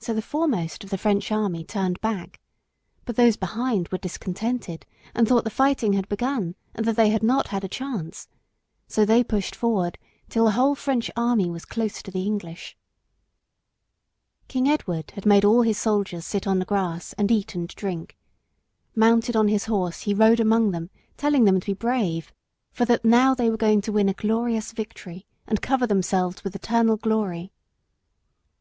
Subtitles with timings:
[0.00, 2.40] So the foremost of the French army turned back,
[3.04, 4.84] but those behind were discontented
[5.14, 8.26] and thought the fighting had begun and that they had not had a chance.
[8.88, 9.98] So they pushed forward
[10.28, 12.76] till the whole French army was close to the English.
[14.50, 14.82] [Sidenote: A.D.
[15.14, 17.68] 1346.] King Edward had made all his soldiers sit on the grass and eat and
[17.68, 18.16] drink.
[18.96, 22.32] Mounted on his horse he rode among them telling them to be brave,
[22.72, 23.16] for that they were
[23.56, 27.52] now going to win a glorious victory and cover themselves with eternal glory.